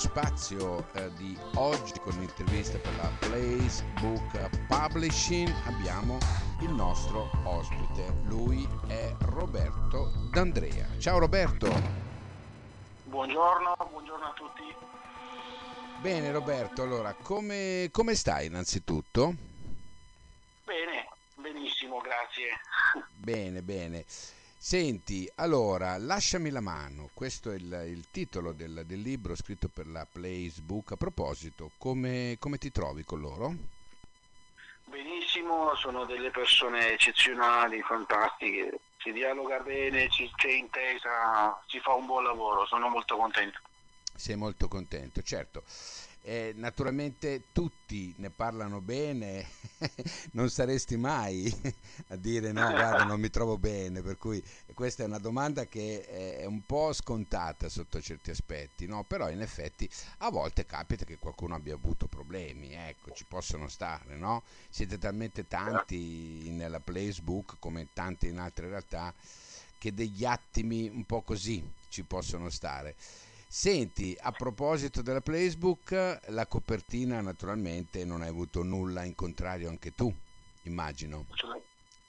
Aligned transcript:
spazio 0.00 0.90
eh, 0.94 1.12
di 1.12 1.38
oggi 1.56 1.92
con 2.00 2.18
l'intervista 2.18 2.78
per 2.78 2.96
la 2.96 3.10
Place 3.18 3.84
Book 4.00 4.66
Publishing 4.66 5.52
abbiamo 5.66 6.16
il 6.62 6.70
nostro 6.70 7.30
ospite. 7.44 8.10
Lui 8.24 8.66
è 8.88 9.14
Roberto 9.26 10.10
D'Andrea. 10.32 10.86
Ciao 10.98 11.18
Roberto. 11.18 11.68
Buongiorno, 13.04 13.76
buongiorno 13.90 14.24
a 14.24 14.32
tutti. 14.32 14.74
Bene 16.00 16.32
Roberto, 16.32 16.82
allora 16.82 17.12
come, 17.12 17.90
come 17.92 18.14
stai 18.14 18.46
innanzitutto? 18.46 19.34
Bene, 20.64 21.08
benissimo, 21.34 21.98
grazie. 21.98 22.58
Bene, 23.16 23.60
bene. 23.60 24.06
Senti, 24.62 25.26
allora, 25.36 25.96
lasciami 25.96 26.50
la 26.50 26.60
mano, 26.60 27.08
questo 27.14 27.50
è 27.50 27.54
il, 27.54 27.84
il 27.88 28.10
titolo 28.10 28.52
del, 28.52 28.82
del, 28.84 29.00
libro 29.00 29.34
scritto 29.34 29.68
per 29.68 29.86
la 29.86 30.04
Facebook. 30.04 30.92
A 30.92 30.96
proposito, 30.96 31.70
come, 31.78 32.36
come, 32.38 32.58
ti 32.58 32.70
trovi 32.70 33.02
con 33.02 33.20
loro? 33.20 33.54
Benissimo, 34.84 35.74
sono 35.76 36.04
delle 36.04 36.30
persone 36.30 36.92
eccezionali, 36.92 37.80
fantastiche, 37.80 38.80
si 38.98 39.12
dialoga 39.12 39.60
bene, 39.60 40.10
ci, 40.10 40.30
c'è 40.36 40.50
intesa, 40.50 41.58
si 41.66 41.80
fa 41.80 41.94
un 41.94 42.04
buon 42.04 42.24
lavoro, 42.24 42.66
sono 42.66 42.90
molto 42.90 43.16
contento. 43.16 43.60
Sei 44.14 44.36
molto 44.36 44.68
contento, 44.68 45.22
certo. 45.22 45.64
Eh, 46.22 46.52
naturalmente 46.54 47.44
tutti 47.50 48.14
ne 48.18 48.28
parlano 48.28 48.82
bene, 48.82 49.46
non 50.32 50.50
saresti 50.50 50.98
mai 50.98 51.50
a 52.08 52.16
dire 52.16 52.52
no, 52.52 52.68
guarda, 52.68 53.04
non 53.04 53.18
mi 53.18 53.30
trovo 53.30 53.56
bene, 53.56 54.02
per 54.02 54.18
cui 54.18 54.42
questa 54.74 55.02
è 55.02 55.06
una 55.06 55.18
domanda 55.18 55.64
che 55.64 56.04
è 56.36 56.44
un 56.44 56.60
po' 56.66 56.92
scontata 56.92 57.70
sotto 57.70 58.02
certi 58.02 58.30
aspetti, 58.30 58.86
no? 58.86 59.04
però 59.04 59.30
in 59.30 59.40
effetti 59.40 59.88
a 60.18 60.30
volte 60.30 60.66
capita 60.66 61.06
che 61.06 61.16
qualcuno 61.18 61.54
abbia 61.54 61.74
avuto 61.74 62.06
problemi, 62.06 62.74
ecco, 62.74 63.12
ci 63.12 63.24
possono 63.24 63.68
stare, 63.68 64.16
no? 64.16 64.42
Siete 64.68 64.98
talmente 64.98 65.46
tanti 65.46 66.50
nella 66.50 66.80
Facebook 66.80 67.56
come 67.58 67.88
tanti 67.94 68.28
in 68.28 68.38
altre 68.38 68.68
realtà 68.68 69.14
che 69.78 69.94
degli 69.94 70.26
attimi 70.26 70.88
un 70.88 71.04
po' 71.06 71.22
così 71.22 71.66
ci 71.88 72.04
possono 72.04 72.50
stare. 72.50 72.94
Senti, 73.52 74.16
a 74.20 74.30
proposito 74.30 75.02
della 75.02 75.20
Facebook, 75.20 76.20
la 76.28 76.46
copertina 76.46 77.20
naturalmente 77.20 78.04
non 78.04 78.22
hai 78.22 78.28
avuto 78.28 78.62
nulla 78.62 79.02
in 79.02 79.16
contrario 79.16 79.68
anche 79.68 79.92
tu, 79.92 80.14
immagino. 80.62 81.26
Sulla, 81.32 81.58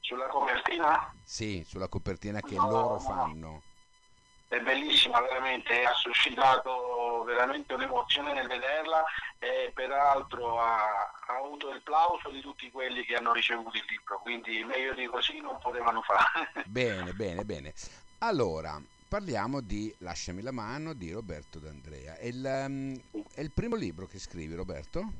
sulla 0.01 0.27
copertina? 0.27 1.11
Sì, 1.23 1.65
sulla 1.67 1.87
copertina 1.87 2.41
che 2.41 2.53
no, 2.53 2.69
loro 2.69 2.99
fanno. 2.99 3.63
È 4.49 4.59
bellissima, 4.59 5.19
veramente, 5.19 5.83
ha 5.83 5.93
suscitato 5.93 7.23
veramente 7.23 7.73
un'emozione 7.73 8.33
nel 8.33 8.47
vederla 8.47 9.03
e 9.39 9.71
peraltro 9.73 10.59
ha, 10.59 11.11
ha 11.25 11.37
avuto 11.43 11.71
il 11.71 11.81
plauso 11.81 12.29
di 12.29 12.41
tutti 12.41 12.69
quelli 12.69 13.03
che 13.03 13.15
hanno 13.15 13.33
ricevuto 13.33 13.77
il 13.77 13.85
libro, 13.89 14.19
quindi 14.19 14.63
meglio 14.63 14.93
di 14.93 15.07
così 15.07 15.39
non 15.39 15.57
potevano 15.57 16.03
fare. 16.03 16.65
Bene, 16.67 17.13
bene, 17.13 17.43
bene. 17.45 17.73
Allora, 18.19 18.79
parliamo 19.11 19.59
di 19.59 19.93
Lasciami 19.97 20.41
la 20.41 20.53
mano 20.53 20.93
di 20.93 21.11
Roberto 21.11 21.59
D'Andrea. 21.59 22.15
È 22.15 22.27
il, 22.27 22.45
um, 22.45 22.97
è 23.33 23.41
il 23.41 23.51
primo 23.51 23.75
libro 23.75 24.07
che 24.07 24.19
scrivi, 24.19 24.55
Roberto? 24.55 25.11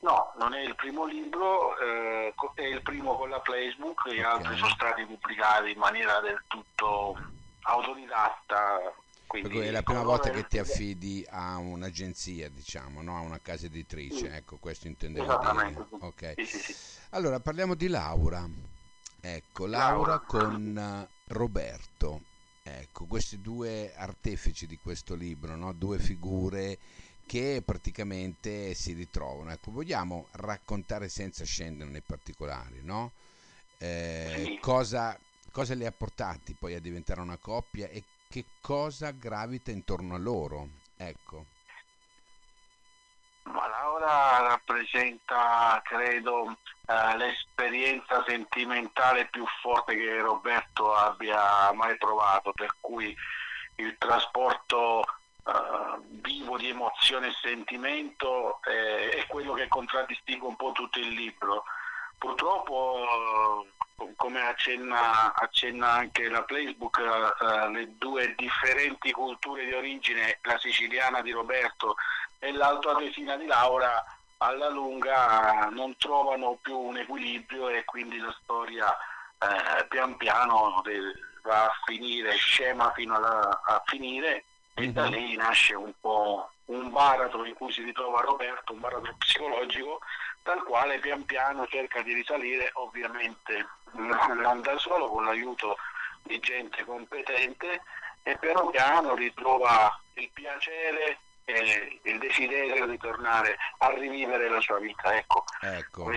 No, 0.00 0.32
non 0.36 0.52
è 0.52 0.62
il 0.62 0.74
primo 0.74 1.04
libro, 1.04 1.78
eh, 1.78 2.34
è 2.54 2.62
il 2.62 2.82
primo 2.82 3.16
con 3.16 3.28
la 3.28 3.38
Playbook, 3.38 4.08
gli 4.08 4.18
okay. 4.18 4.22
altri 4.22 4.56
sono 4.56 4.70
stati 4.70 5.06
pubblicati 5.06 5.70
in 5.70 5.78
maniera 5.78 6.18
del 6.22 6.42
tutto 6.48 7.16
autodidatta. 7.62 8.80
Quindi 9.28 9.60
è 9.60 9.70
la 9.70 9.82
prima 9.82 10.02
volta 10.02 10.30
che 10.30 10.48
ti 10.48 10.58
affidi 10.58 11.24
a 11.30 11.56
un'agenzia, 11.58 12.50
diciamo, 12.50 13.00
no? 13.00 13.16
a 13.16 13.20
una 13.20 13.38
casa 13.38 13.66
editrice, 13.66 14.16
sì. 14.16 14.26
ecco, 14.26 14.56
questo 14.56 14.88
intendevo 14.88 15.38
dire. 15.38 15.86
Okay. 16.00 16.44
Sì, 16.44 16.58
sì, 16.58 16.74
allora, 17.10 17.38
parliamo 17.38 17.76
di 17.76 17.86
Laura. 17.86 18.44
Ecco, 19.20 19.66
Laura, 19.66 19.88
Laura. 19.88 20.18
con 20.18 21.08
Roberto. 21.28 22.32
Ecco, 22.84 23.06
questi 23.06 23.40
due 23.40 23.94
artefici 23.96 24.66
di 24.66 24.78
questo 24.78 25.14
libro, 25.14 25.56
no? 25.56 25.72
due 25.72 25.98
figure 25.98 26.78
che 27.26 27.62
praticamente 27.64 28.74
si 28.74 28.92
ritrovano. 28.92 29.52
Ecco, 29.52 29.70
vogliamo 29.70 30.26
raccontare 30.32 31.08
senza 31.08 31.44
scendere 31.44 31.90
nei 31.90 32.02
particolari, 32.02 32.80
no? 32.82 33.12
eh, 33.78 34.58
cosa, 34.60 35.18
cosa 35.50 35.74
li 35.74 35.86
ha 35.86 35.92
portati 35.92 36.54
poi 36.54 36.74
a 36.74 36.80
diventare 36.80 37.22
una 37.22 37.38
coppia 37.38 37.88
e 37.88 38.02
che 38.28 38.44
cosa 38.60 39.10
gravita 39.12 39.70
intorno 39.70 40.14
a 40.14 40.18
loro. 40.18 40.68
Ecco. 40.96 41.46
Ma 43.44 43.66
Laura 43.66 44.23
rappresenta, 44.84 45.80
credo, 45.84 46.56
eh, 46.86 47.16
l'esperienza 47.16 48.22
sentimentale 48.26 49.26
più 49.26 49.44
forte 49.60 49.96
che 49.96 50.20
Roberto 50.20 50.94
abbia 50.94 51.72
mai 51.72 51.96
provato, 51.96 52.52
per 52.52 52.76
cui 52.80 53.16
il 53.76 53.96
trasporto 53.98 55.02
eh, 55.46 55.52
vivo 56.22 56.56
di 56.58 56.68
emozione 56.68 57.28
e 57.28 57.36
sentimento 57.40 58.60
eh, 58.64 59.10
è 59.10 59.26
quello 59.26 59.54
che 59.54 59.68
contraddistingue 59.68 60.48
un 60.48 60.56
po' 60.56 60.72
tutto 60.72 60.98
il 60.98 61.08
libro. 61.08 61.64
Purtroppo, 62.18 63.66
come 64.16 64.40
accenna, 64.40 65.34
accenna 65.34 65.90
anche 65.90 66.28
la 66.28 66.42
Playbook, 66.42 66.98
eh, 66.98 67.68
le 67.70 67.96
due 67.98 68.34
differenti 68.36 69.10
culture 69.10 69.64
di 69.64 69.72
origine, 69.72 70.38
la 70.42 70.58
siciliana 70.58 71.20
di 71.20 71.32
Roberto 71.32 71.96
e 72.38 72.52
l'altoatesina 72.52 73.36
di 73.36 73.46
Laura 73.46 74.02
alla 74.44 74.68
lunga 74.68 75.68
non 75.70 75.96
trovano 75.96 76.58
più 76.60 76.78
un 76.78 76.98
equilibrio 76.98 77.68
e 77.68 77.84
quindi 77.84 78.18
la 78.18 78.34
storia 78.42 78.94
eh, 79.38 79.84
pian 79.86 80.16
piano 80.16 80.82
va 81.42 81.64
a 81.64 81.72
finire, 81.86 82.34
scema 82.34 82.92
fino 82.92 83.16
alla, 83.16 83.62
a 83.64 83.82
finire 83.86 84.44
e 84.74 84.88
da 84.92 85.04
mhm. 85.04 85.10
lì 85.12 85.36
nasce 85.36 85.74
un 85.74 85.92
po' 85.98 86.50
un 86.66 86.90
baratro 86.90 87.44
in 87.44 87.54
cui 87.54 87.72
si 87.72 87.82
ritrova 87.82 88.20
Roberto, 88.20 88.72
un 88.72 88.80
baratro 88.80 89.14
psicologico 89.18 90.00
dal 90.42 90.62
quale 90.62 90.98
pian 90.98 91.24
piano 91.24 91.66
cerca 91.66 92.02
di 92.02 92.12
risalire 92.12 92.70
ovviamente 92.74 93.66
non 93.92 94.60
da 94.60 94.76
solo 94.78 95.08
con 95.08 95.24
l'aiuto 95.24 95.76
di 96.22 96.38
gente 96.40 96.84
competente 96.84 97.82
e 98.22 98.36
piano 98.38 98.68
piano 98.68 99.14
ritrova 99.14 99.98
il 100.14 100.30
piacere 100.32 101.18
e 101.44 102.00
il 102.02 102.18
desiderio 102.18 102.86
di 102.86 102.96
tornare 102.96 103.56
a 103.78 103.92
rivivere 103.94 104.48
la 104.48 104.60
sua 104.60 104.78
vita. 104.78 105.16
Ecco, 105.16 105.44
ecco. 105.60 106.10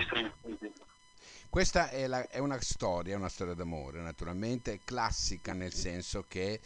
Questa 1.50 1.88
è, 1.88 2.06
la, 2.06 2.28
è, 2.28 2.38
una 2.38 2.60
storia, 2.60 3.16
una 3.16 3.28
storia 3.28 3.54
d'amore, 3.54 4.00
naturalmente 4.00 4.80
classica 4.84 5.54
nel 5.54 5.72
senso 5.72 6.24
che 6.28 6.60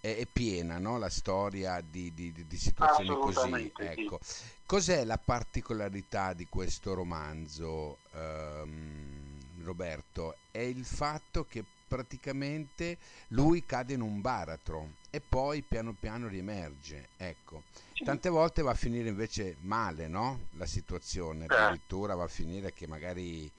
è, 0.00 0.16
è 0.16 0.26
piena 0.26 0.78
no? 0.78 0.98
la 0.98 1.10
storia 1.10 1.80
di, 1.82 2.12
di, 2.14 2.32
di 2.32 2.56
situazioni 2.56 3.08
così. 3.08 3.72
Ecco. 3.76 4.18
Sì. 4.22 4.44
Cos'è 4.64 5.04
la 5.04 5.18
particolarità 5.18 6.32
di 6.32 6.46
questo 6.48 6.94
romanzo, 6.94 7.98
ehm, 8.14 9.62
Roberto? 9.64 10.36
È 10.50 10.60
il 10.60 10.84
fatto 10.86 11.44
che 11.44 11.62
praticamente 11.92 12.96
lui 13.28 13.66
cade 13.66 13.92
in 13.92 14.00
un 14.00 14.22
baratro 14.22 14.92
e 15.10 15.20
poi 15.20 15.60
piano 15.60 15.92
piano 15.92 16.26
riemerge. 16.26 17.08
Ecco. 17.18 17.64
Tante 18.02 18.30
volte 18.30 18.62
va 18.62 18.70
a 18.70 18.74
finire 18.74 19.10
invece 19.10 19.56
male, 19.60 20.08
no? 20.08 20.46
La 20.56 20.64
situazione, 20.64 21.44
addirittura 21.46 22.14
va 22.14 22.24
a 22.24 22.28
finire 22.28 22.72
che 22.72 22.86
magari, 22.86 23.50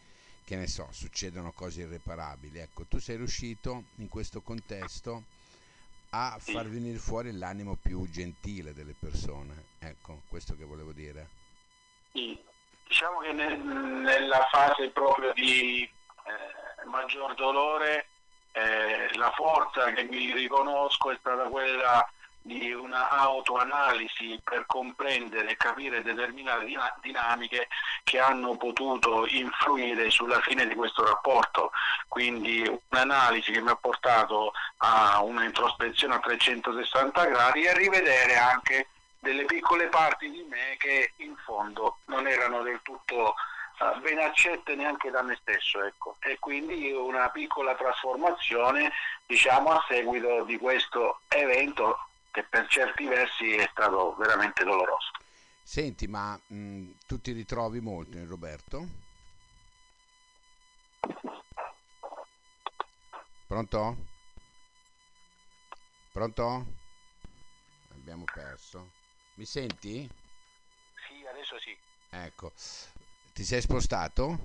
che 0.44 0.56
ne 0.56 0.66
so, 0.66 0.88
succedono 0.90 1.52
cose 1.52 1.82
irreparabili. 1.82 2.58
Ecco, 2.58 2.85
tu 2.85 2.97
sei 2.97 3.18
riuscito 3.18 3.84
in 3.97 4.09
questo 4.09 4.41
contesto 4.41 5.26
a 6.09 6.36
far 6.40 6.68
venire 6.68 6.97
fuori 6.97 7.32
l'animo 7.34 7.78
più 7.79 8.09
gentile 8.09 8.74
delle 8.74 8.96
persone. 8.97 9.66
Ecco, 9.78 10.22
questo 10.28 10.56
che 10.56 10.64
volevo 10.64 10.91
dire. 10.91 11.28
Sì. 12.12 12.36
Diciamo 12.88 13.20
che 13.20 13.32
nel, 13.32 13.59
nella 13.59 14.47
fase 14.52 14.90
proprio 14.90 15.34
di 15.34 15.84
eh, 15.84 16.86
maggior 16.86 17.34
dolore 17.36 18.08
eh, 18.53 19.09
la 19.16 19.32
forza 19.32 19.91
che 19.91 20.03
mi 20.03 20.32
riconosco 20.32 21.11
è 21.11 21.17
stata 21.20 21.44
quella 21.44 22.08
di 22.46 22.73
una 22.73 23.09
autoanalisi 23.09 24.40
per 24.44 24.66
comprendere 24.66 25.50
e 25.50 25.55
capire 25.55 26.03
determinate 26.03 26.66
dinamiche 27.02 27.70
che 28.03 28.20
hanno 28.20 28.58
potuto 28.58 29.26
influire 29.28 30.09
sulla 30.09 30.41
fine 30.41 30.67
di 30.67 30.76
questo 30.76 31.05
rapporto. 31.05 31.72
Quindi 32.09 32.70
un'analisi 32.90 33.52
che 33.52 33.61
mi 33.61 33.70
ha 33.70 33.76
portato 33.76 34.52
a 34.78 35.22
una 35.23 35.46
introspezione 35.46 36.16
a 36.16 36.20
360 36.20 37.26
gradi 37.26 37.64
e 37.64 37.70
a 37.70 37.73
rivedere 37.73 38.35
anche 38.35 38.88
delle 39.20 39.46
piccole 39.46 39.88
parti 39.88 40.29
di 40.29 40.46
me 40.50 40.76
che 40.78 41.14
in 41.17 41.35
fondo 41.46 42.00
non 42.08 42.28
erano 42.28 42.61
del 42.61 42.82
tutto 42.84 43.35
ben 44.02 44.20
accette 44.20 44.75
neanche 44.75 45.09
da 45.09 45.22
me 45.22 45.37
stesso. 45.41 45.84
Ecco. 45.84 46.17
E 46.20 46.37
quindi 46.40 46.91
una 46.91 47.29
piccola 47.29 47.75
trasformazione 47.75 48.91
diciamo, 49.25 49.72
a 49.72 49.85
seguito 49.87 50.43
di 50.43 50.58
questo 50.58 51.22
evento 51.28 52.08
che 52.31 52.43
per 52.43 52.67
certi 52.67 53.05
versi 53.05 53.53
è 53.53 53.67
stato 53.72 54.16
veramente 54.16 54.64
doloroso. 54.64 55.11
Senti, 55.61 56.08
ma 56.08 56.40
mh, 56.47 56.91
tu 57.08 57.22
ti 57.22 57.31
ritrovi 57.31 57.79
molto 57.79 58.17
in 58.17 58.28
Roberto? 58.28 58.87
Pronto? 63.47 63.97
Pronto? 66.11 66.66
Abbiamo 67.91 68.23
perso. 68.26 68.91
Mi 69.35 69.46
senti? 69.46 70.09
Sì, 71.08 71.26
adesso 71.26 71.59
sì. 71.59 71.78
Ecco. 72.09 72.52
Ti 73.34 73.44
sei 73.44 73.62
spostato? 73.62 74.38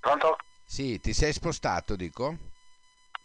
Pronto? 0.00 0.36
Sì, 0.66 1.00
ti 1.00 1.14
sei 1.14 1.32
spostato, 1.32 1.96
dico? 1.96 2.36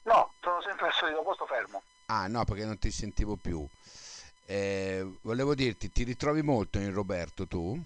No, 0.03 0.33
sono 0.39 0.61
sempre 0.61 0.87
al 0.87 0.93
solito 0.93 1.21
posto 1.21 1.45
fermo. 1.45 1.83
Ah, 2.05 2.27
no, 2.27 2.45
perché 2.45 2.63
non 2.63 2.79
ti 2.79 2.89
sentivo 2.89 3.35
più. 3.35 3.67
Eh, 4.45 5.05
volevo 5.23 5.55
dirti, 5.55 5.91
ti 5.91 6.03
ritrovi 6.03 6.41
molto 6.41 6.79
in 6.79 6.93
Roberto 6.93 7.45
tu? 7.47 7.77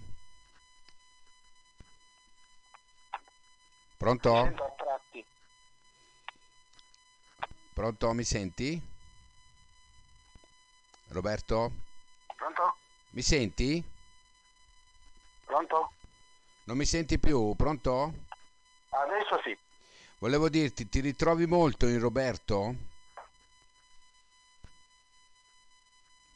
Pronto? 3.96 4.32
Mi 4.32 4.42
sento 4.42 4.64
a 4.64 4.70
tratti. 4.76 5.24
Pronto, 7.72 8.12
mi 8.12 8.24
senti? 8.24 8.80
Roberto? 11.08 11.72
Pronto? 12.36 12.76
Mi 13.10 13.22
senti? 13.22 13.93
Pronto? 15.54 15.92
Non 16.64 16.76
mi 16.76 16.84
senti 16.84 17.16
più? 17.20 17.54
Pronto? 17.54 18.12
Adesso 18.88 19.40
sì. 19.44 19.56
Volevo 20.18 20.48
dirti, 20.48 20.88
ti 20.88 20.98
ritrovi 20.98 21.46
molto 21.46 21.86
in 21.86 22.00
Roberto? 22.00 22.74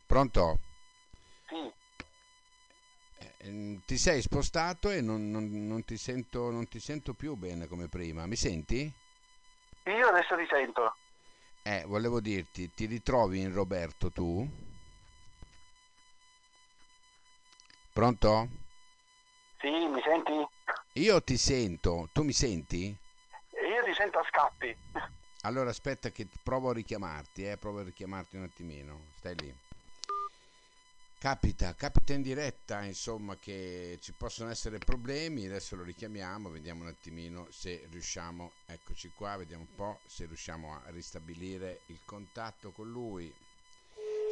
Pronto? 0.06 0.58
Sì. 1.48 1.72
Eh, 3.18 3.80
ti 3.84 3.96
sei 3.98 4.22
spostato 4.22 4.88
e 4.88 5.00
non, 5.00 5.28
non- 5.32 5.66
non 5.66 5.84
ti 5.84 5.96
sento, 5.96 6.52
non 6.52 6.68
ti 6.68 6.78
sento 6.78 7.12
più 7.12 7.34
bene 7.34 7.66
come 7.66 7.88
prima. 7.88 8.24
Mi 8.26 8.36
senti? 8.36 8.88
Io 9.86 10.06
adesso 10.06 10.36
ti 10.36 10.46
sento. 10.48 10.96
Eh, 11.64 11.82
volevo 11.86 12.20
dirti, 12.20 12.72
ti 12.72 12.86
ritrovi 12.86 13.40
in 13.40 13.52
Roberto 13.52 14.12
tu? 14.12 14.48
Pronto? 17.92 18.66
Sì, 19.60 19.70
mi 19.70 20.00
senti? 20.02 20.46
Io 21.00 21.22
ti 21.22 21.36
sento, 21.36 22.08
tu 22.12 22.22
mi 22.22 22.32
senti? 22.32 22.86
Io 22.86 23.84
ti 23.84 23.92
sento 23.92 24.18
a 24.18 24.24
scappi. 24.28 24.76
Allora 25.42 25.70
aspetta 25.70 26.10
che 26.10 26.28
provo 26.42 26.70
a 26.70 26.72
richiamarti, 26.72 27.44
eh, 27.44 27.56
provo 27.56 27.80
a 27.80 27.84
richiamarti 27.84 28.36
un 28.36 28.44
attimino, 28.44 29.00
stai 29.16 29.34
lì. 29.36 29.54
Capita, 31.18 31.74
capita 31.74 32.12
in 32.12 32.22
diretta, 32.22 32.84
insomma, 32.84 33.36
che 33.36 33.98
ci 34.00 34.12
possono 34.12 34.50
essere 34.50 34.78
problemi, 34.78 35.46
adesso 35.46 35.74
lo 35.74 35.82
richiamiamo, 35.82 36.48
vediamo 36.48 36.82
un 36.82 36.88
attimino 36.88 37.48
se 37.50 37.84
riusciamo, 37.90 38.52
eccoci 38.66 39.10
qua, 39.16 39.36
vediamo 39.36 39.66
un 39.68 39.74
po' 39.74 39.98
se 40.06 40.26
riusciamo 40.26 40.74
a 40.74 40.90
ristabilire 40.90 41.80
il 41.86 41.98
contatto 42.04 42.70
con 42.70 42.88
lui. 42.88 43.34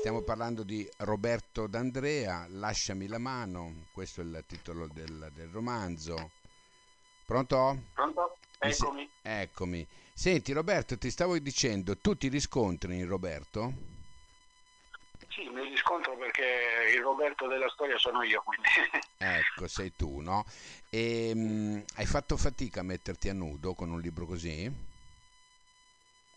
Stiamo 0.06 0.22
parlando 0.22 0.62
di 0.62 0.88
Roberto 0.98 1.66
D'Andrea, 1.66 2.46
Lasciami 2.48 3.08
la 3.08 3.18
mano, 3.18 3.88
questo 3.90 4.20
è 4.20 4.24
il 4.24 4.44
titolo 4.46 4.86
del, 4.86 5.30
del 5.32 5.48
romanzo. 5.48 6.30
Pronto? 7.24 7.86
Pronto? 7.92 8.38
Mi 8.60 8.72
se- 8.72 8.84
Eccomi. 8.84 9.10
Eccomi. 9.20 9.88
Senti 10.14 10.52
Roberto, 10.52 10.96
ti 10.96 11.10
stavo 11.10 11.36
dicendo, 11.40 11.98
tu 11.98 12.16
ti 12.16 12.28
riscontri 12.28 12.96
in 12.96 13.08
Roberto? 13.08 13.72
Sì, 15.28 15.48
mi 15.48 15.68
riscontro 15.70 16.16
perché 16.16 16.92
il 16.94 17.02
Roberto 17.02 17.48
della 17.48 17.68
storia 17.70 17.98
sono 17.98 18.22
io, 18.22 18.44
quindi. 18.44 18.68
Ecco, 19.18 19.66
sei 19.66 19.96
tu, 19.96 20.20
no? 20.20 20.44
E, 20.88 21.32
mm, 21.34 21.80
hai 21.96 22.06
fatto 22.06 22.36
fatica 22.36 22.78
a 22.78 22.84
metterti 22.84 23.28
a 23.28 23.32
nudo 23.32 23.74
con 23.74 23.90
un 23.90 24.00
libro 24.00 24.24
così? 24.24 24.85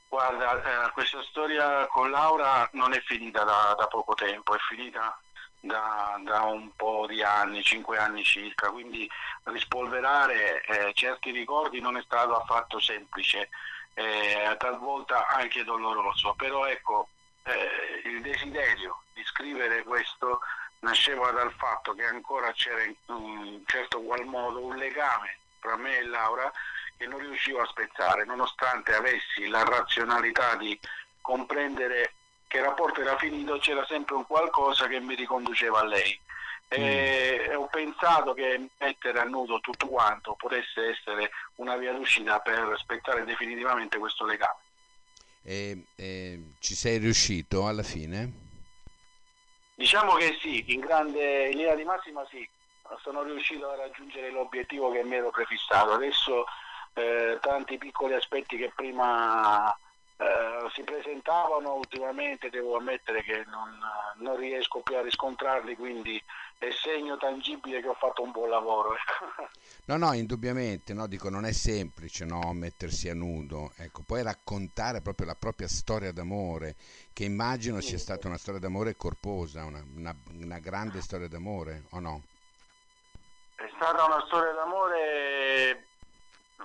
Guarda, 0.10 0.88
eh, 0.88 0.92
questa 0.92 1.22
storia 1.22 1.86
con 1.86 2.10
Laura 2.10 2.68
non 2.74 2.94
è 2.94 3.00
finita 3.02 3.44
da, 3.44 3.76
da 3.78 3.86
poco 3.86 4.16
tempo, 4.16 4.56
è 4.56 4.58
finita 4.68 5.16
da, 5.60 6.20
da 6.26 6.42
un 6.42 6.76
po' 6.76 7.06
di 7.08 7.22
anni, 7.22 7.62
cinque 7.62 8.00
anni 8.00 8.24
circa, 8.24 8.72
quindi 8.72 9.08
rispolverare 9.44 10.64
eh, 10.64 10.94
certi 10.96 11.30
ricordi 11.30 11.80
non 11.80 11.96
è 11.96 12.02
stato 12.02 12.36
affatto 12.36 12.80
semplice, 12.80 13.50
eh, 13.94 14.56
talvolta 14.58 15.28
anche 15.28 15.64
doloroso, 15.64 16.34
però 16.34 16.66
ecco, 16.66 17.10
eh, 17.44 18.02
il 18.06 18.22
desiderio 18.24 19.04
di 19.14 19.24
scrivere 19.26 19.84
questo 19.84 20.40
nasceva 20.80 21.30
dal 21.30 21.54
fatto 21.54 21.94
che 21.94 22.06
ancora 22.06 22.52
c'era 22.54 22.84
in 22.84 22.96
un 23.06 23.62
certo 23.68 24.02
qual 24.02 24.26
modo 24.26 24.66
un 24.66 24.76
legame 24.76 25.38
tra 25.60 25.76
me 25.76 25.98
e 25.98 26.06
Laura 26.06 26.52
che 27.00 27.08
non 27.08 27.20
riuscivo 27.20 27.62
a 27.62 27.66
spezzare, 27.66 28.26
nonostante 28.26 28.94
avessi 28.94 29.48
la 29.48 29.64
razionalità 29.64 30.56
di 30.58 30.78
comprendere 31.22 32.14
che 32.46 32.58
il 32.58 32.64
rapporto 32.64 33.00
era 33.00 33.18
finito, 33.18 33.58
c'era 33.60 33.86
sempre 33.86 34.16
un 34.16 34.26
qualcosa 34.28 34.86
che 34.88 35.00
mi 35.00 35.16
riconduceva 35.16 35.80
a 35.80 35.86
lei. 35.86 36.20
E 36.68 37.56
ho 37.56 37.68
pensato 37.68 38.34
che 38.34 38.70
mettere 38.78 39.20
a 39.20 39.24
nudo 39.24 39.62
tutto 39.62 39.88
quanto 39.88 40.34
potesse 40.34 40.90
essere 40.90 41.32
una 41.56 41.78
via 41.78 41.94
d'uscita 41.94 42.40
per 42.42 42.76
spezzare 42.78 43.24
definitivamente 43.24 43.98
questo 43.98 44.26
legame. 44.26 44.60
E, 45.42 45.86
e 45.96 46.40
ci 46.60 46.76
sei 46.76 46.98
riuscito 46.98 47.66
alla 47.66 47.82
fine? 47.82 48.48
Diciamo 49.74 50.16
che 50.16 50.38
sì, 50.42 50.66
in 50.74 50.82
grande 50.82 51.48
in 51.48 51.58
linea 51.58 51.76
di 51.76 51.86
massima 51.86 52.28
sì, 52.30 52.48
sono 53.02 53.24
riuscito 53.24 53.70
a 53.70 53.78
raggiungere 53.78 54.30
l'obiettivo 54.32 54.92
che 54.92 55.02
mi 55.04 55.16
ero 55.16 55.30
prefissato. 55.30 55.94
Adesso 55.94 56.46
eh, 57.00 57.40
tanti 57.40 57.78
piccoli 57.78 58.14
aspetti 58.14 58.58
che 58.58 58.72
prima 58.76 59.74
eh, 60.22 60.70
si 60.74 60.84
presentavano 60.84 61.76
ultimamente 61.76 62.50
devo 62.50 62.76
ammettere 62.76 63.24
che 63.24 63.46
non, 63.48 63.80
non 64.18 64.36
riesco 64.36 64.82
più 64.82 64.98
a 64.98 65.02
riscontrarli, 65.02 65.78
quindi 65.78 66.22
è 66.58 66.68
segno 66.72 67.16
tangibile 67.16 67.82
che 67.82 67.88
ho 67.88 67.94
fatto 67.94 68.22
un 68.22 68.32
buon 68.32 68.50
lavoro. 68.50 68.96
No, 69.86 69.98
no, 69.98 70.14
indubbiamente, 70.14 70.94
no, 70.94 71.08
dico, 71.08 71.30
non 71.30 71.46
è 71.46 71.52
semplice, 71.54 72.26
no, 72.26 72.52
mettersi 72.54 73.08
a 73.10 73.16
nudo, 73.16 73.72
ecco, 73.78 74.04
poi 74.06 74.22
raccontare 74.22 75.02
proprio 75.02 75.26
la 75.26 75.36
propria 75.36 75.68
storia 75.68 76.12
d'amore, 76.12 76.76
che 77.14 77.24
immagino 77.24 77.80
sia 77.80 77.98
stata 77.98 78.28
una 78.28 78.38
storia 78.38 78.60
d'amore 78.60 78.96
corposa, 78.96 79.64
una, 79.64 79.84
una- 79.96 80.16
una 80.34 80.60
grande 80.60 81.02
storia 81.02 81.28
d'amore, 81.28 81.86
o 81.92 82.00
no? 82.00 82.22
È 83.56 83.68
stata 83.76 84.06
una 84.06 84.24
storia 84.28 84.52
d'amore 84.52 85.89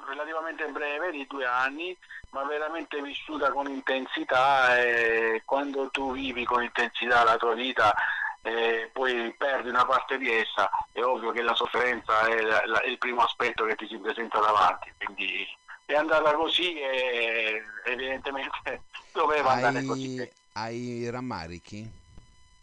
relativamente 0.07 0.67
breve, 0.69 1.11
di 1.11 1.27
due 1.27 1.47
anni, 1.47 1.97
ma 2.31 2.45
veramente 2.45 3.01
vissuta 3.01 3.51
con 3.53 3.67
intensità 3.69 4.79
e 4.79 5.43
quando 5.45 5.89
tu 5.91 6.13
vivi 6.13 6.45
con 6.45 6.63
intensità 6.63 7.23
la 7.25 7.37
tua 7.37 7.55
vita 7.55 7.95
e 8.43 8.91
poi 8.93 9.33
perdi 9.39 9.69
una 9.69 9.87
parte 9.87 10.19
di 10.19 10.31
essa, 10.31 10.69
è 10.93 11.03
ovvio 11.03 11.31
che 11.33 11.41
la 11.43 11.55
sofferenza 11.55 12.27
è 12.27 12.41
la- 12.43 12.63
la- 12.67 12.83
il 12.83 12.99
primo 12.99 13.23
aspetto 13.23 13.65
che 13.65 13.75
ti 13.77 13.87
si 13.89 13.97
presenta 13.99 14.39
davanti, 14.41 14.93
quindi 14.99 15.47
è 15.87 15.95
andata 15.95 16.35
così 16.35 16.79
e 16.79 17.63
evidentemente 17.85 18.83
doveva 19.13 19.53
andare 19.53 19.85
così. 19.85 20.19
Hai, 20.19 21.05
hai 21.05 21.11
rammarichi? 21.11 21.91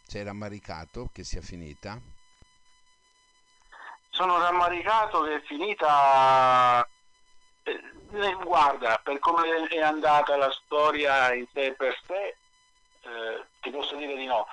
Sei 0.06 0.22
rammaricato 0.22 1.08
che 1.12 1.24
sia 1.24 1.40
finita? 1.40 1.98
Sono 4.10 4.38
rammaricato 4.38 5.22
che 5.22 5.36
è 5.36 5.40
finita. 5.42 6.86
Eh, 7.64 7.80
eh, 8.12 8.34
Guarda, 8.42 9.00
per 9.02 9.18
come 9.18 9.66
è 9.68 9.80
andata 9.80 10.36
la 10.36 10.50
storia 10.50 11.32
in 11.32 11.46
sé 11.52 11.72
per 11.72 11.98
sé, 12.06 12.36
eh, 13.02 13.44
ti 13.60 13.70
posso 13.70 13.96
dire 13.96 14.16
di 14.16 14.26
no. 14.26 14.46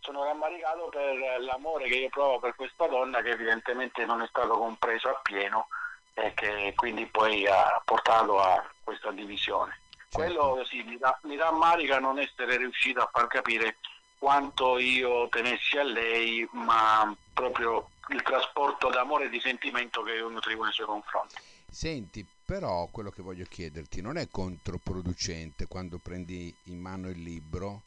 Sono 0.00 0.24
rammaricato 0.24 0.88
per 0.90 1.40
l'amore 1.40 1.88
che 1.88 1.96
io 1.96 2.08
provo 2.10 2.38
per 2.38 2.54
questa 2.54 2.86
donna 2.86 3.22
che 3.22 3.30
evidentemente 3.30 4.04
non 4.04 4.20
è 4.20 4.26
stato 4.28 4.58
compreso 4.58 5.08
appieno 5.08 5.68
e 6.12 6.34
che 6.34 6.72
quindi 6.76 7.06
poi 7.06 7.46
ha 7.46 7.80
portato 7.84 8.38
a 8.38 8.62
questa 8.82 9.10
divisione. 9.10 9.80
Quello 10.12 10.62
sì, 10.66 10.82
mi, 10.82 10.98
ra- 11.00 11.18
mi 11.22 11.36
rammarica 11.36 11.98
non 11.98 12.18
essere 12.20 12.56
riuscito 12.58 13.00
a 13.00 13.08
far 13.10 13.26
capire 13.26 13.78
quanto 14.18 14.78
io 14.78 15.28
tenessi 15.28 15.76
a 15.76 15.82
lei, 15.82 16.46
ma 16.52 17.14
proprio 17.32 17.90
il 18.08 18.22
trasporto 18.22 18.90
d'amore 18.90 19.24
e 19.24 19.28
di 19.30 19.40
sentimento 19.40 20.02
che 20.02 20.12
io 20.12 20.28
nutrivo 20.28 20.62
nei 20.62 20.72
suoi 20.72 20.86
confronti. 20.86 21.34
Senti, 21.68 22.24
però 22.44 22.86
quello 22.88 23.10
che 23.10 23.22
voglio 23.22 23.44
chiederti 23.44 24.00
non 24.00 24.18
è 24.18 24.28
controproducente 24.28 25.66
quando 25.66 25.98
prendi 25.98 26.54
in 26.64 26.78
mano 26.78 27.08
il 27.08 27.22
libro 27.22 27.82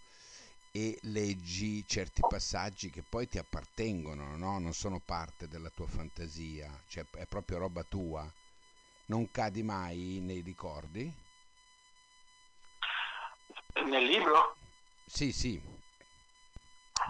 e 0.71 0.97
leggi 1.03 1.85
certi 1.87 2.21
passaggi 2.27 2.89
che 2.89 3.03
poi 3.07 3.27
ti 3.27 3.37
appartengono, 3.37 4.35
no? 4.35 4.59
Non 4.59 4.73
sono 4.73 4.99
parte 4.99 5.47
della 5.47 5.69
tua 5.69 5.87
fantasia, 5.87 6.71
cioè 6.87 7.05
è 7.15 7.25
proprio 7.25 7.57
roba 7.59 7.83
tua. 7.83 8.31
Non 9.05 9.31
cadi 9.31 9.63
mai 9.63 10.19
nei 10.21 10.41
ricordi? 10.41 11.11
Nel 13.85 14.05
libro? 14.05 14.55
Sì, 15.05 15.31
sì. 15.31 15.61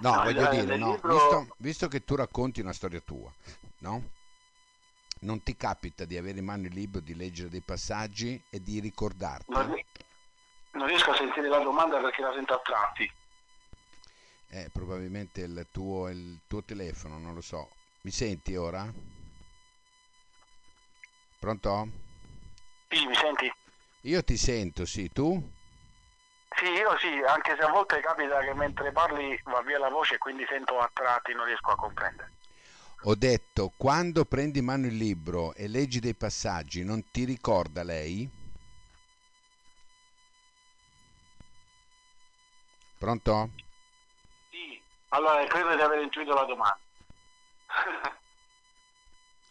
No, 0.02 0.16
no 0.16 0.24
voglio 0.24 0.50
dire, 0.50 0.78
no, 0.78 0.92
libro... 0.92 1.14
visto, 1.14 1.56
visto 1.58 1.88
che 1.88 2.04
tu 2.04 2.16
racconti 2.16 2.62
una 2.62 2.74
storia 2.74 3.02
tua, 3.02 3.34
no? 3.80 4.16
Non 5.20 5.42
ti 5.42 5.56
capita 5.56 6.06
di 6.06 6.18
avere 6.18 6.40
in 6.40 6.46
mano 6.46 6.68
il 6.68 6.74
libro, 6.74 7.00
di 7.00 7.16
leggere 7.16 7.50
dei 7.50 7.62
passaggi 7.62 8.42
e 8.50 8.62
di 8.62 8.80
ricordarti? 8.80 9.52
Non, 9.52 9.76
non 10.72 10.88
riesco 10.88 11.12
a 11.12 11.16
sentire 11.16 11.48
la 11.48 11.60
domanda 11.60 12.00
perché 12.00 12.22
la 12.22 12.34
sento 12.34 12.54
a 12.54 12.62
tratti. 12.64 13.12
Eh, 14.50 14.70
probabilmente 14.72 15.42
il 15.42 15.68
tuo, 15.72 16.10
il 16.10 16.40
tuo 16.48 16.64
telefono, 16.64 17.18
non 17.18 17.34
lo 17.34 17.42
so. 17.42 17.70
Mi 18.02 18.12
senti 18.12 18.56
ora? 18.56 18.88
Pronto? 21.40 21.88
Sì, 22.90 23.06
mi 23.06 23.16
senti? 23.16 23.52
Io 24.02 24.24
ti 24.24 24.38
sento, 24.38 24.86
sì, 24.86 25.12
tu? 25.12 25.52
Sì, 26.56 26.66
io 26.66 26.98
sì, 26.98 27.08
anche 27.28 27.56
se 27.56 27.64
a 27.64 27.70
volte 27.70 28.00
capita 28.00 28.40
che 28.40 28.54
mentre 28.54 28.92
parli 28.92 29.40
va 29.46 29.62
via 29.62 29.78
la 29.78 29.90
voce 29.90 30.16
e 30.16 30.18
quindi 30.18 30.46
sento 30.48 30.80
a 30.80 30.90
tratti, 30.94 31.34
non 31.34 31.46
riesco 31.46 31.72
a 31.72 31.76
comprendere. 31.76 32.32
Ho 33.04 33.16
detto, 33.16 33.72
quando 33.78 34.26
prendi 34.26 34.60
in 34.60 34.66
mano 34.66 34.88
il 34.88 34.98
libro 34.98 35.54
e 35.54 35.68
leggi 35.68 36.00
dei 36.00 36.16
passaggi, 36.16 36.84
non 36.84 37.12
ti 37.12 37.26
ricorda 37.26 37.84
lei? 37.84 38.28
Pronto? 42.98 43.50
Sì, 44.50 44.82
allora 45.10 45.46
credo 45.46 45.76
di 45.76 45.82
aver 45.82 46.02
intuito 46.02 46.34
la 46.34 46.44
domanda. 46.46 46.80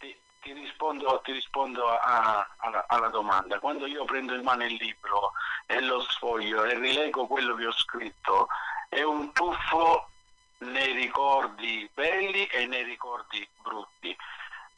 ti, 0.01 0.15
ti, 0.43 0.53
rispondo, 0.53 1.21
ti 1.25 1.31
rispondo 1.31 1.87
a, 1.87 2.39
a, 2.57 2.85
alla 2.89 3.09
domanda. 3.09 3.61
Quando 3.61 3.87
io 3.87 4.05
prendo 4.05 4.35
in 4.35 4.43
mano 4.43 4.65
il 4.65 4.75
libro 4.75 5.33
e 5.67 5.81
lo 5.81 6.01
sfoglio 6.01 6.65
e 6.65 6.77
rilego 6.81 7.29
quello 7.29 7.55
che 7.55 7.67
ho 7.67 7.73
scritto, 7.73 8.49
è 8.89 9.03
un 9.03 9.33
tuffo 9.33 10.11
nei 10.59 10.93
ricordi 10.93 11.89
belli 11.93 12.47
e 12.47 12.67
nei 12.67 12.85
ricordi 12.85 13.47
brutti. 13.63 14.17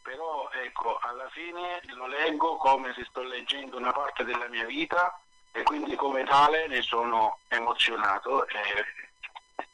Però 0.02 0.48
ecco, 0.50 0.98
alla 0.98 1.28
fine 1.30 1.80
lo 1.94 2.06
leggo 2.06 2.56
come 2.56 2.92
se 2.94 3.04
sto 3.08 3.22
leggendo 3.22 3.76
una 3.76 3.92
parte 3.92 4.24
della 4.24 4.48
mia 4.48 4.64
vita 4.64 5.20
e 5.52 5.62
quindi 5.62 5.94
come 5.96 6.24
tale 6.24 6.66
ne 6.66 6.82
sono 6.82 7.38
emozionato 7.48 8.46
e, 8.48 8.56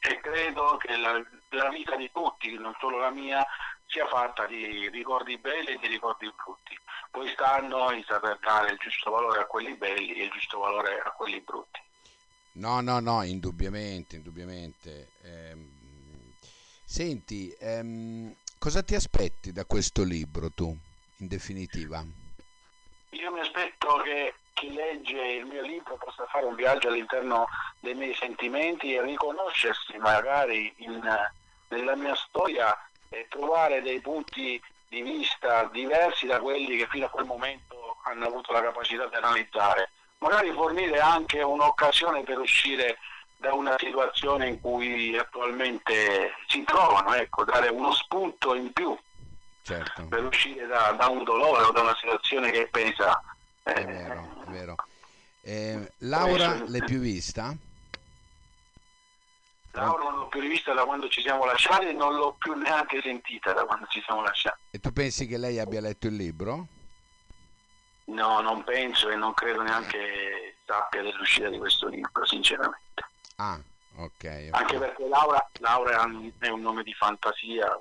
e 0.00 0.20
credo 0.20 0.76
che 0.76 0.96
la, 0.96 1.22
la, 1.50 1.68
vita 1.68 1.94
di 1.96 2.10
tutti, 2.12 2.52
non 2.58 2.74
solo 2.80 2.98
la 2.98 3.10
mia, 3.10 3.46
sia 3.86 4.06
fatta 4.06 4.46
di 4.46 4.88
ricordi 4.88 5.38
belli 5.38 5.68
e 5.68 5.78
di 5.78 5.86
ricordi 5.86 6.30
brutti. 6.34 6.78
Poi 7.10 7.28
sta 7.28 7.54
a 7.54 7.60
noi 7.60 8.02
saper 8.06 8.38
dare 8.40 8.72
il 8.72 8.78
giusto 8.78 9.10
valore 9.10 9.40
a 9.40 9.46
quelli 9.46 9.74
belli 9.74 10.14
e 10.14 10.24
il 10.24 10.30
giusto 10.30 10.58
valore 10.58 11.00
a 11.00 11.10
quelli 11.10 11.40
brutti. 11.40 11.80
No, 12.52 12.80
no, 12.80 12.98
no, 12.98 13.22
indubbiamente, 13.22 14.16
indubbiamente. 14.16 15.10
Eh, 15.22 15.73
senti, 16.84 17.54
ehm, 17.58 18.34
cosa 18.58 18.82
ti 18.82 18.94
aspetti 18.94 19.52
da 19.52 19.64
questo 19.64 20.04
libro 20.04 20.50
tu, 20.50 20.76
in 21.18 21.28
definitiva? 21.28 22.04
Io 23.10 23.32
mi 23.32 23.40
aspetto 23.40 23.96
che 24.02 24.34
chi 24.54 24.72
legge 24.72 25.20
il 25.20 25.46
mio 25.46 25.62
libro 25.62 25.96
possa 25.96 26.26
fare 26.26 26.46
un 26.46 26.54
viaggio 26.54 26.88
all'interno 26.88 27.46
dei 27.80 27.94
miei 27.94 28.14
sentimenti 28.14 28.94
e 28.94 29.02
riconoscersi 29.02 29.96
magari 29.98 30.72
in, 30.78 31.00
nella 31.68 31.96
mia 31.96 32.14
storia 32.14 32.76
e 33.08 33.26
trovare 33.28 33.82
dei 33.82 34.00
punti 34.00 34.60
di 34.88 35.02
vista 35.02 35.68
diversi 35.72 36.26
da 36.26 36.38
quelli 36.40 36.76
che 36.76 36.86
fino 36.88 37.06
a 37.06 37.10
quel 37.10 37.26
momento 37.26 37.96
hanno 38.04 38.26
avuto 38.26 38.52
la 38.52 38.62
capacità 38.62 39.06
di 39.06 39.14
analizzare. 39.14 39.90
Magari 40.18 40.52
fornire 40.52 41.00
anche 41.00 41.42
un'occasione 41.42 42.22
per 42.22 42.38
uscire 42.38 42.98
da 43.36 43.52
una 43.52 43.76
situazione 43.78 44.48
in 44.48 44.60
cui 44.60 45.16
attualmente 45.16 46.32
si 46.46 46.64
trovano, 46.64 47.14
ecco, 47.14 47.44
dare 47.44 47.68
uno 47.68 47.92
spunto 47.92 48.54
in 48.54 48.72
più 48.72 48.96
certo. 49.62 50.06
per 50.06 50.24
uscire 50.24 50.66
da, 50.66 50.92
da, 50.92 51.08
un 51.08 51.24
dolore 51.24 51.64
o 51.64 51.72
da 51.72 51.82
una 51.82 51.96
situazione 51.96 52.50
che 52.50 52.68
pesa 52.70 53.20
è 53.62 53.84
vero, 53.84 54.44
è 54.46 54.50
vero. 54.50 54.76
Eh, 55.40 55.92
Laura 55.98 56.62
l'hai 56.66 56.84
più 56.84 56.98
vista? 56.98 57.54
Laura 59.72 60.04
non 60.04 60.18
l'ho 60.18 60.28
più 60.28 60.40
rivista 60.40 60.72
da 60.72 60.84
quando 60.84 61.08
ci 61.08 61.20
siamo 61.20 61.44
lasciati 61.44 61.88
e 61.88 61.92
non 61.92 62.14
l'ho 62.14 62.36
più 62.38 62.54
neanche 62.54 63.00
sentita 63.02 63.52
da 63.52 63.64
quando 63.64 63.86
ci 63.88 64.00
siamo 64.04 64.22
lasciati. 64.22 64.60
E 64.70 64.78
tu 64.78 64.92
pensi 64.92 65.26
che 65.26 65.36
lei 65.36 65.58
abbia 65.58 65.80
letto 65.80 66.06
il 66.06 66.14
libro? 66.14 66.66
No, 68.04 68.40
non 68.40 68.62
penso 68.62 69.08
e 69.08 69.16
non 69.16 69.34
credo 69.34 69.62
neanche 69.62 70.56
sappia 70.64 71.02
dell'uscita 71.02 71.48
di 71.48 71.58
questo 71.58 71.88
libro, 71.88 72.24
sinceramente. 72.24 73.08
Ah, 73.36 73.60
ok. 73.96 74.48
Anche 74.50 74.78
perché 74.78 75.08
Laura, 75.08 75.48
Laura, 75.60 76.02
è 76.38 76.48
un 76.48 76.60
nome 76.60 76.82
di 76.82 76.92
fantasia, 76.94 77.78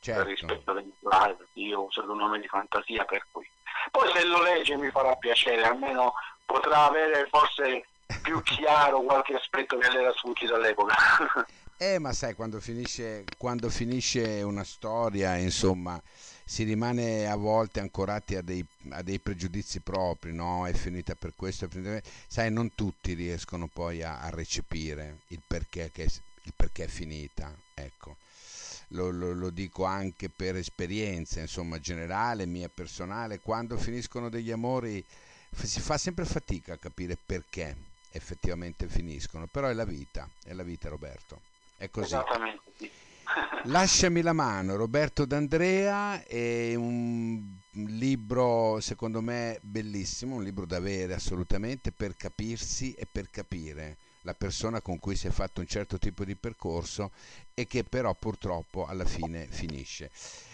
certo. 0.00 0.24
rispetto 0.24 0.72
degli 0.72 0.92
live, 1.00 1.46
io 1.54 1.84
usato 1.84 2.10
un 2.10 2.18
nome 2.18 2.40
di 2.40 2.48
fantasia 2.48 3.04
per 3.04 3.26
cui 3.30 3.48
poi 3.90 4.10
se 4.12 4.24
lo 4.24 4.42
legge 4.42 4.76
mi 4.76 4.90
farà 4.90 5.14
piacere, 5.16 5.62
almeno 5.62 6.14
potrà 6.44 6.86
avere 6.86 7.28
forse 7.30 7.86
più 8.22 8.42
chiaro 8.42 9.00
qualche 9.02 9.34
aspetto 9.34 9.78
che 9.78 9.90
le 9.90 10.00
era 10.00 10.12
sfuggito 10.12 10.54
all'epoca. 10.54 10.94
Eh, 11.78 11.98
ma 11.98 12.14
sai, 12.14 12.32
quando 12.32 12.58
finisce, 12.58 13.24
quando 13.36 13.68
finisce 13.68 14.40
una 14.40 14.64
storia, 14.64 15.36
insomma, 15.36 16.00
si 16.48 16.62
rimane 16.62 17.26
a 17.26 17.34
volte 17.34 17.80
ancorati 17.80 18.36
a 18.36 18.40
dei, 18.40 18.64
a 18.90 19.02
dei 19.02 19.18
pregiudizi 19.18 19.80
propri, 19.80 20.32
no? 20.32 20.64
È 20.64 20.72
finita 20.72 21.16
per 21.16 21.32
questo, 21.34 21.68
sai, 22.28 22.52
non 22.52 22.72
tutti 22.76 23.14
riescono 23.14 23.66
poi 23.66 24.02
a, 24.02 24.20
a 24.20 24.30
recepire 24.30 25.18
il 25.28 25.40
perché, 25.44 25.90
che, 25.92 26.04
il 26.04 26.52
perché 26.54 26.84
è 26.84 26.88
finita, 26.88 27.52
ecco 27.74 28.16
lo, 28.90 29.10
lo, 29.10 29.32
lo 29.32 29.50
dico 29.50 29.84
anche 29.84 30.28
per 30.28 30.54
esperienza, 30.54 31.40
insomma, 31.40 31.80
generale, 31.80 32.46
mia 32.46 32.68
personale, 32.68 33.40
quando 33.40 33.76
finiscono 33.76 34.28
degli 34.28 34.52
amori 34.52 35.04
si 35.50 35.80
fa 35.80 35.98
sempre 35.98 36.24
fatica 36.24 36.74
a 36.74 36.78
capire 36.78 37.16
perché 37.16 37.74
effettivamente 38.12 38.88
finiscono, 38.88 39.46
però 39.46 39.68
è 39.68 39.72
la 39.72 39.84
vita, 39.84 40.28
è 40.44 40.52
la 40.52 40.62
vita 40.62 40.88
Roberto, 40.88 41.40
è 41.76 41.90
così. 41.90 42.14
Esattamente, 42.14 42.72
sì. 42.76 42.90
Lasciami 43.64 44.22
la 44.22 44.32
mano, 44.32 44.76
Roberto 44.76 45.24
D'Andrea, 45.24 46.22
è 46.24 46.74
un 46.76 47.58
libro 47.72 48.78
secondo 48.80 49.20
me 49.20 49.58
bellissimo, 49.62 50.36
un 50.36 50.44
libro 50.44 50.66
da 50.66 50.76
avere 50.76 51.14
assolutamente 51.14 51.90
per 51.90 52.16
capirsi 52.16 52.92
e 52.92 53.06
per 53.10 53.28
capire 53.28 53.96
la 54.22 54.34
persona 54.34 54.80
con 54.80 54.98
cui 54.98 55.16
si 55.16 55.26
è 55.26 55.30
fatto 55.30 55.60
un 55.60 55.66
certo 55.66 55.98
tipo 55.98 56.24
di 56.24 56.36
percorso 56.36 57.10
e 57.54 57.66
che 57.66 57.82
però 57.82 58.14
purtroppo 58.14 58.86
alla 58.86 59.04
fine 59.04 59.46
finisce. 59.48 60.10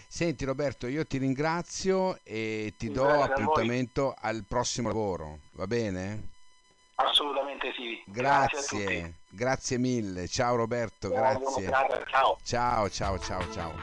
Senti 0.07 0.45
Roberto, 0.45 0.87
io 0.87 1.05
ti 1.05 1.17
ringrazio 1.17 2.19
e 2.23 2.73
ti 2.77 2.89
do 2.91 3.03
Grazie 3.03 3.33
appuntamento 3.33 4.15
al 4.17 4.43
prossimo 4.47 4.87
lavoro, 4.87 5.39
va 5.53 5.67
bene? 5.67 6.32
Assolutamente 6.95 7.73
sì. 7.75 8.01
Grazie, 8.05 8.83
grazie, 8.83 9.13
grazie 9.29 9.77
mille. 9.77 10.27
Ciao 10.27 10.55
Roberto, 10.55 11.09
grazie. 11.09 11.69
Ciao. 12.07 12.37
Ciao, 12.43 12.89
ciao, 12.89 13.17
ciao, 13.19 13.41
ciao. 13.51 13.73